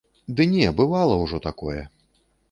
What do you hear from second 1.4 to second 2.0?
такое.